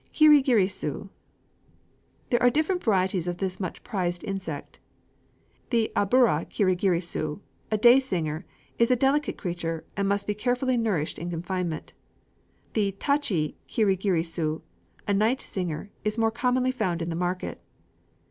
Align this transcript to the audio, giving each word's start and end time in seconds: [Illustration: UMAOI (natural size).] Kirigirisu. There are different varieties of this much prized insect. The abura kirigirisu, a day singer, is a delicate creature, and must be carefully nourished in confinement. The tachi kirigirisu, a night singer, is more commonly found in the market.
[Illustration: 0.19 0.31
UMAOI 0.33 0.45
(natural 0.47 0.67
size).] 0.67 0.81
Kirigirisu. 0.81 1.09
There 2.31 2.41
are 2.41 2.49
different 2.49 2.83
varieties 2.83 3.27
of 3.27 3.37
this 3.37 3.59
much 3.59 3.83
prized 3.83 4.23
insect. 4.23 4.79
The 5.69 5.91
abura 5.95 6.49
kirigirisu, 6.49 7.39
a 7.69 7.77
day 7.77 7.99
singer, 7.99 8.43
is 8.79 8.89
a 8.89 8.95
delicate 8.95 9.37
creature, 9.37 9.85
and 9.95 10.09
must 10.09 10.25
be 10.25 10.33
carefully 10.33 10.75
nourished 10.75 11.19
in 11.19 11.29
confinement. 11.29 11.93
The 12.73 12.93
tachi 12.97 13.53
kirigirisu, 13.67 14.63
a 15.07 15.13
night 15.13 15.39
singer, 15.41 15.91
is 16.03 16.17
more 16.17 16.31
commonly 16.31 16.71
found 16.71 17.03
in 17.03 17.09
the 17.09 17.15
market. 17.15 17.61